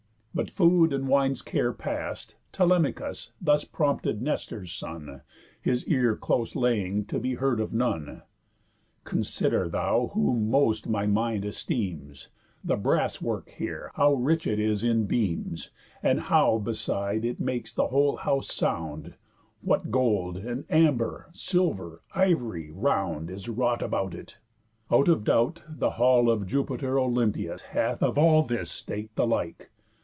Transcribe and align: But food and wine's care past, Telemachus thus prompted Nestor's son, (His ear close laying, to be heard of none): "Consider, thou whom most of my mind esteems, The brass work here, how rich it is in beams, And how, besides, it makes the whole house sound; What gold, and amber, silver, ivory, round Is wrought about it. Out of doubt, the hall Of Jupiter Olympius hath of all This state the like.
But 0.33 0.49
food 0.49 0.93
and 0.93 1.09
wine's 1.09 1.41
care 1.41 1.73
past, 1.73 2.37
Telemachus 2.53 3.33
thus 3.41 3.65
prompted 3.65 4.21
Nestor's 4.21 4.71
son, 4.71 5.23
(His 5.61 5.85
ear 5.87 6.15
close 6.15 6.55
laying, 6.55 7.03
to 7.07 7.19
be 7.19 7.33
heard 7.33 7.59
of 7.59 7.73
none): 7.73 8.21
"Consider, 9.03 9.67
thou 9.67 10.09
whom 10.13 10.49
most 10.49 10.85
of 10.85 10.91
my 10.93 11.05
mind 11.05 11.43
esteems, 11.43 12.29
The 12.63 12.77
brass 12.77 13.21
work 13.21 13.49
here, 13.49 13.91
how 13.95 14.13
rich 14.13 14.47
it 14.47 14.57
is 14.57 14.85
in 14.85 15.05
beams, 15.05 15.69
And 16.01 16.21
how, 16.21 16.59
besides, 16.59 17.25
it 17.25 17.41
makes 17.41 17.73
the 17.73 17.87
whole 17.87 18.15
house 18.15 18.53
sound; 18.53 19.15
What 19.59 19.91
gold, 19.91 20.37
and 20.37 20.63
amber, 20.69 21.27
silver, 21.33 22.03
ivory, 22.15 22.71
round 22.71 23.29
Is 23.29 23.49
wrought 23.49 23.81
about 23.81 24.13
it. 24.13 24.37
Out 24.89 25.09
of 25.09 25.25
doubt, 25.25 25.63
the 25.67 25.89
hall 25.99 26.29
Of 26.29 26.47
Jupiter 26.47 26.97
Olympius 26.97 27.59
hath 27.61 28.01
of 28.01 28.17
all 28.17 28.43
This 28.43 28.71
state 28.71 29.13
the 29.17 29.27
like. 29.27 29.69